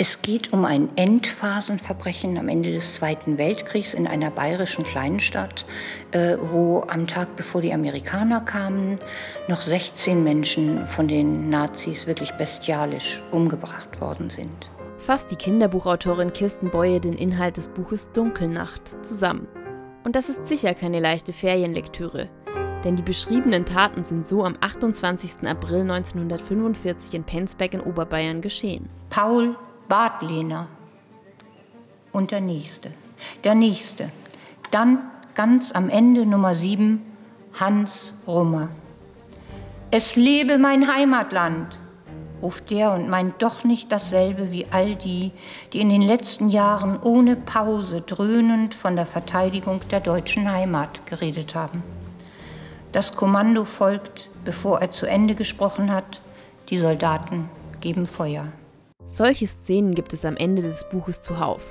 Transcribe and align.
Es 0.00 0.22
geht 0.22 0.52
um 0.52 0.64
ein 0.64 0.90
Endphasenverbrechen 0.94 2.38
am 2.38 2.48
Ende 2.48 2.70
des 2.70 2.94
Zweiten 2.94 3.36
Weltkriegs 3.36 3.94
in 3.94 4.06
einer 4.06 4.30
bayerischen 4.30 4.84
Kleinstadt, 4.84 5.66
äh, 6.12 6.36
wo 6.40 6.84
am 6.86 7.08
Tag 7.08 7.34
bevor 7.34 7.62
die 7.62 7.74
Amerikaner 7.74 8.40
kamen, 8.40 9.00
noch 9.48 9.60
16 9.60 10.22
Menschen 10.22 10.84
von 10.84 11.08
den 11.08 11.48
Nazis 11.48 12.06
wirklich 12.06 12.30
bestialisch 12.34 13.20
umgebracht 13.32 14.00
worden 14.00 14.30
sind. 14.30 14.70
Fasst 14.98 15.32
die 15.32 15.36
Kinderbuchautorin 15.36 16.32
Kirsten 16.32 16.70
Beue 16.70 17.00
den 17.00 17.14
Inhalt 17.14 17.56
des 17.56 17.66
Buches 17.66 18.12
Dunkelnacht 18.12 19.04
zusammen. 19.04 19.48
Und 20.04 20.14
das 20.14 20.28
ist 20.28 20.46
sicher 20.46 20.74
keine 20.74 21.00
leichte 21.00 21.32
Ferienlektüre, 21.32 22.28
denn 22.84 22.94
die 22.94 23.02
beschriebenen 23.02 23.66
Taten 23.66 24.04
sind 24.04 24.28
so 24.28 24.44
am 24.44 24.56
28. 24.60 25.44
April 25.44 25.80
1945 25.80 27.14
in 27.14 27.24
Penzberg 27.24 27.74
in 27.74 27.80
Oberbayern 27.80 28.42
geschehen. 28.42 28.88
Paul 29.10 29.56
Bartlehner 29.88 30.68
und 32.12 32.30
der 32.30 32.40
nächste, 32.40 32.92
der 33.44 33.54
nächste. 33.54 34.10
Dann 34.70 35.10
ganz 35.34 35.72
am 35.72 35.88
Ende 35.88 36.26
Nummer 36.26 36.54
sieben 36.54 37.02
Hans 37.58 38.14
Rummer. 38.26 38.68
Es 39.90 40.16
lebe 40.16 40.58
mein 40.58 40.92
Heimatland, 40.94 41.80
ruft 42.42 42.70
der 42.70 42.92
und 42.92 43.08
meint 43.08 43.42
doch 43.42 43.64
nicht 43.64 43.90
dasselbe 43.90 44.52
wie 44.52 44.66
all 44.70 44.94
die, 44.96 45.32
die 45.72 45.80
in 45.80 45.88
den 45.88 46.02
letzten 46.02 46.50
Jahren 46.50 47.00
ohne 47.00 47.36
Pause 47.36 48.02
dröhnend 48.02 48.74
von 48.74 48.96
der 48.96 49.06
Verteidigung 49.06 49.80
der 49.90 50.00
deutschen 50.00 50.50
Heimat 50.50 51.06
geredet 51.06 51.54
haben. 51.54 51.82
Das 52.92 53.16
Kommando 53.16 53.64
folgt, 53.64 54.28
bevor 54.44 54.80
er 54.80 54.90
zu 54.90 55.06
Ende 55.06 55.34
gesprochen 55.34 55.92
hat, 55.92 56.20
die 56.68 56.78
Soldaten 56.78 57.48
geben 57.80 58.06
Feuer. 58.06 58.46
Solche 59.08 59.46
Szenen 59.46 59.94
gibt 59.94 60.12
es 60.12 60.26
am 60.26 60.36
Ende 60.36 60.60
des 60.60 60.86
Buches 60.90 61.22
zuhauf. 61.22 61.62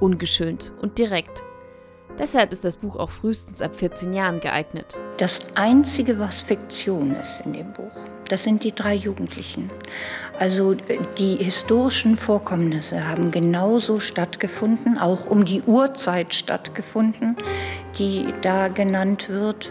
Ungeschönt 0.00 0.72
und 0.80 0.96
direkt. 0.96 1.42
Deshalb 2.18 2.52
ist 2.52 2.64
das 2.64 2.78
Buch 2.78 2.96
auch 2.96 3.10
frühestens 3.10 3.60
ab 3.60 3.76
14 3.76 4.14
Jahren 4.14 4.40
geeignet. 4.40 4.96
Das 5.18 5.42
Einzige, 5.56 6.18
was 6.18 6.40
Fiktion 6.40 7.14
ist 7.16 7.42
in 7.44 7.52
dem 7.52 7.74
Buch, 7.74 7.92
das 8.30 8.44
sind 8.44 8.64
die 8.64 8.74
drei 8.74 8.94
Jugendlichen. 8.94 9.70
Also 10.38 10.74
die 11.18 11.36
historischen 11.36 12.16
Vorkommnisse 12.16 13.06
haben 13.06 13.30
genauso 13.30 14.00
stattgefunden, 14.00 14.96
auch 14.96 15.26
um 15.26 15.44
die 15.44 15.60
Uhrzeit 15.62 16.32
stattgefunden, 16.32 17.36
die 17.98 18.32
da 18.40 18.68
genannt 18.68 19.28
wird. 19.28 19.70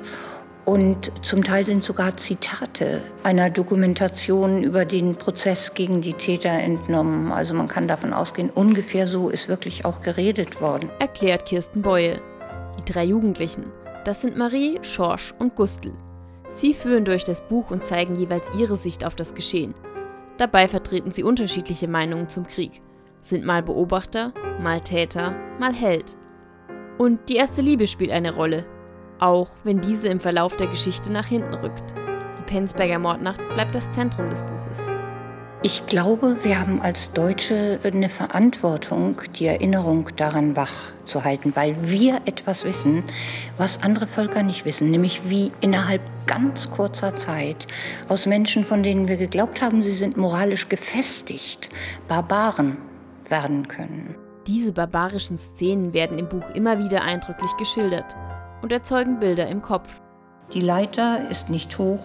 Und 0.70 1.26
zum 1.26 1.44
Teil 1.44 1.66
sind 1.66 1.84
sogar 1.84 2.16
Zitate 2.16 3.02
einer 3.24 3.50
Dokumentation 3.50 4.64
über 4.64 4.86
den 4.86 5.16
Prozess 5.16 5.74
gegen 5.74 6.02
die 6.02 6.14
Täter 6.14 6.52
entnommen. 6.52 7.32
Also 7.32 7.56
man 7.56 7.68
kann 7.68 7.88
davon 7.88 8.14
ausgehen, 8.14 8.52
ungefähr 8.52 9.08
so 9.08 9.30
ist 9.30 9.50
wirklich 9.50 9.84
auch 9.84 10.00
geredet 10.00 10.62
worden. 10.62 10.92
Erklärt 11.00 11.48
Kirsten 11.48 11.82
Beue. 11.82 12.22
Die 12.78 12.86
drei 12.86 13.04
Jugendlichen, 13.06 13.66
das 14.06 14.22
sind 14.22 14.38
Marie, 14.38 14.78
Schorsch 14.84 15.34
und 15.40 15.56
Gustl. 15.56 15.92
Sie 16.50 16.76
führen 16.76 17.04
durch 17.04 17.24
das 17.24 17.42
Buch 17.42 17.72
und 17.72 17.84
zeigen 17.84 18.16
jeweils 18.16 18.46
ihre 18.56 18.78
Sicht 18.78 19.04
auf 19.04 19.16
das 19.16 19.34
Geschehen. 19.34 19.74
Dabei 20.38 20.68
vertreten 20.68 21.10
sie 21.10 21.24
unterschiedliche 21.24 21.88
Meinungen 21.88 22.30
zum 22.30 22.46
Krieg, 22.46 22.84
sind 23.24 23.44
mal 23.44 23.64
Beobachter, 23.64 24.36
mal 24.62 24.82
Täter, 24.82 25.34
mal 25.60 25.74
Held. 25.74 26.16
Und 27.00 27.28
die 27.28 27.38
erste 27.38 27.64
Liebe 27.64 27.88
spielt 27.88 28.12
eine 28.12 28.36
Rolle, 28.36 28.68
auch 29.20 29.50
wenn 29.64 29.82
diese 29.82 30.08
im 30.08 30.20
Verlauf 30.20 30.56
der 30.56 30.68
Geschichte 30.68 31.12
nach 31.12 31.28
hinten 31.28 31.54
rückt. 31.54 31.94
Die 32.38 32.44
Penzberger 32.44 33.00
Mordnacht 33.00 33.42
bleibt 33.54 33.76
das 33.76 33.92
Zentrum 33.92 34.30
des 34.30 34.44
Buches. 34.44 34.90
Ich 35.62 35.86
glaube, 35.88 36.46
wir 36.46 36.58
haben 36.58 36.82
als 36.82 37.12
Deutsche 37.12 37.82
eine 37.84 38.08
Verantwortung, 38.08 39.18
die 39.36 39.46
Erinnerung 39.46 40.08
daran 40.16 40.56
wach 40.56 40.94
zu 41.04 41.26
halten, 41.26 41.54
weil 41.54 41.76
wir 41.90 42.22
etwas 42.26 42.64
wissen, 42.64 43.04
was 43.58 43.84
andere 43.84 44.08
Völker 44.08 44.42
nicht 44.42 44.64
wissen, 44.64 44.90
nämlich 44.90 45.30
wie 45.30 45.52
innerhalb 45.60 46.02
ganz 46.28 46.72
kurzer 46.72 47.14
Zeit 47.14 47.68
aus 48.08 48.26
Menschen, 48.26 48.64
von 48.64 48.84
denen 48.84 49.10
wir 49.10 49.18
geglaubt 49.18 49.62
haben, 49.62 49.84
sie 49.84 49.92
sind 49.92 50.16
moralisch 50.16 50.70
gefestigt, 50.70 51.68
Barbaren 52.08 52.78
werden 53.28 53.68
können. 53.68 54.16
Diese 54.48 54.72
barbarischen 54.72 55.36
Szenen 55.36 55.92
werden 55.92 56.18
im 56.18 56.30
Buch 56.30 56.50
immer 56.54 56.80
wieder 56.80 57.02
eindrücklich 57.02 57.52
geschildert 57.58 58.16
und 58.62 58.72
erzeugen 58.72 59.20
Bilder 59.20 59.48
im 59.48 59.62
Kopf. 59.62 60.02
Die 60.54 60.62
Leiter 60.62 61.30
ist 61.30 61.50
nicht 61.50 61.78
hoch, 61.78 62.04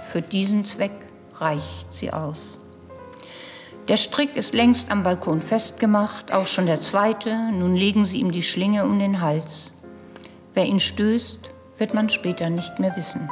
für 0.00 0.22
diesen 0.22 0.64
Zweck 0.64 0.92
reicht 1.38 1.92
sie 1.92 2.12
aus. 2.12 2.58
Der 3.88 3.96
Strick 3.96 4.36
ist 4.36 4.54
längst 4.54 4.90
am 4.90 5.02
Balkon 5.02 5.40
festgemacht, 5.40 6.32
auch 6.32 6.46
schon 6.46 6.66
der 6.66 6.80
zweite, 6.80 7.36
nun 7.52 7.76
legen 7.76 8.04
sie 8.04 8.20
ihm 8.20 8.32
die 8.32 8.42
Schlinge 8.42 8.84
um 8.84 8.98
den 8.98 9.20
Hals. 9.20 9.72
Wer 10.54 10.66
ihn 10.66 10.80
stößt, 10.80 11.50
wird 11.78 11.94
man 11.94 12.08
später 12.08 12.50
nicht 12.50 12.80
mehr 12.80 12.96
wissen. 12.96 13.30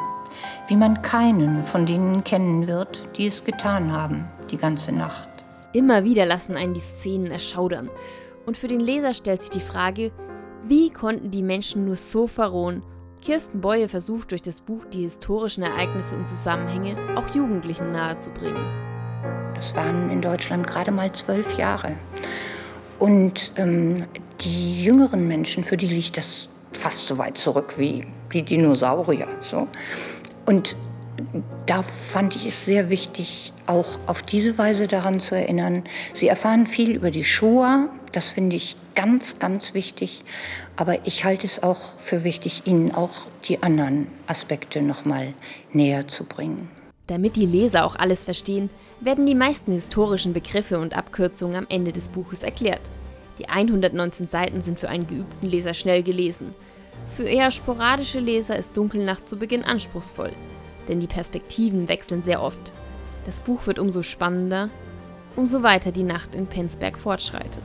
Wie 0.69 0.77
man 0.77 1.03
keinen 1.03 1.63
von 1.63 1.87
denen 1.87 2.23
kennen 2.23 2.67
wird, 2.67 3.03
die 3.17 3.27
es 3.27 3.45
getan 3.45 3.93
haben, 3.93 4.27
die 4.51 4.57
ganze 4.57 4.93
Nacht. 4.93 5.29
Immer 5.73 6.05
wieder 6.05 6.25
lassen 6.25 6.57
einen 6.57 6.75
die 6.75 6.81
Szenen 6.81 7.33
erschaudern. 7.33 7.91
Und 8.47 8.57
für 8.57 8.69
den 8.69 8.81
Leser 8.81 9.13
stellt 9.13 9.41
sich 9.41 9.51
die 9.51 9.61
Frage, 9.61 10.13
wie 10.69 10.91
konnten 10.91 11.31
die 11.31 11.43
Menschen 11.43 11.85
nur 11.85 11.97
so 11.97 12.27
verrohen? 12.27 12.83
Kirsten 13.21 13.61
Beue 13.61 13.89
versucht 13.89 14.31
durch 14.31 14.43
das 14.43 14.61
Buch 14.61 14.85
die 14.93 15.03
historischen 15.03 15.63
Ereignisse 15.63 16.17
und 16.17 16.27
Zusammenhänge 16.27 16.97
auch 17.17 17.35
Jugendlichen 17.35 17.93
nahezubringen. 17.93 18.65
Das 19.55 19.77
waren 19.77 20.11
in 20.11 20.21
Deutschland 20.21 20.67
gerade 20.67 20.91
mal 20.91 21.13
zwölf 21.13 21.59
Jahre. 21.59 21.97
Und 22.99 23.53
ähm, 23.57 23.95
die 24.41 24.85
jüngeren 24.85 25.27
Menschen, 25.27 25.65
für 25.65 25.77
die 25.77 25.87
liegt 25.87 26.17
das 26.17 26.49
fast 26.73 27.07
so 27.07 27.19
weit 27.19 27.39
zurück 27.39 27.79
wie 27.79 28.07
die 28.33 28.43
Dinosaurier. 28.43 29.29
So. 29.41 29.69
Und 30.47 30.77
da 31.67 31.83
fand 31.83 32.37
ich 32.37 32.47
es 32.47 32.65
sehr 32.65 32.91
wichtig, 32.91 33.53
auch 33.67 33.99
auf 34.07 34.23
diese 34.23 34.59
Weise 34.59 34.87
daran 34.87 35.21
zu 35.21 35.35
erinnern. 35.35 35.85
Sie 36.13 36.29
erfahren 36.29 36.67
viel 36.67 36.91
über 36.91 37.11
die 37.11 37.25
Shoah, 37.25 37.89
das 38.13 38.31
finde 38.31 38.57
ich 38.57 38.77
ganz, 38.95 39.39
ganz 39.39 39.75
wichtig. 39.75 40.23
Aber 40.77 41.07
ich 41.07 41.25
halte 41.25 41.47
es 41.47 41.63
auch 41.63 41.81
für 41.81 42.25
wichtig, 42.25 42.63
Ihnen 42.67 42.95
auch 42.95 43.13
die 43.45 43.63
anderen 43.63 44.07
Aspekte 44.27 44.83
noch 44.83 45.05
mal 45.05 45.35
näher 45.73 46.07
zu 46.07 46.25
bringen. 46.25 46.69
Damit 47.07 47.37
die 47.37 47.47
Leser 47.47 47.85
auch 47.85 47.97
alles 47.97 48.25
verstehen, 48.25 48.71
werden 49.01 49.27
die 49.27 49.35
meisten 49.35 49.73
historischen 49.73 50.33
Begriffe 50.33 50.79
und 50.79 50.97
Abkürzungen 50.97 51.57
am 51.57 51.67
Ende 51.69 51.93
des 51.93 52.09
Buches 52.09 52.43
erklärt. 52.43 52.81
Die 53.39 53.49
119 53.49 54.29
Seiten 54.29 54.63
sind 54.63 54.79
für 54.79 54.89
einen 54.89 55.07
geübten 55.07 55.49
Leser 55.49 55.75
schnell 55.75 56.03
gelesen. 56.03 56.55
Für 57.17 57.25
eher 57.25 57.51
sporadische 57.51 58.21
Leser 58.21 58.57
ist 58.57 58.77
Dunkelnacht 58.77 59.29
zu 59.29 59.37
Beginn 59.37 59.65
anspruchsvoll 59.65 60.33
denn 60.89 61.01
die 61.01 61.07
Perspektiven 61.07 61.89
wechseln 61.89 62.23
sehr 62.23 62.43
oft. 62.43 62.73
Das 63.25 63.41
Buch 63.41 63.67
wird 63.67 63.79
umso 63.79 64.03
spannender, 64.03 64.71
umso 65.37 65.63
weiter 65.63 65.93
die 65.93 66.03
Nacht 66.03 66.35
in 66.35 66.47
Penzberg 66.47 66.99
fortschreitet. 66.99 67.63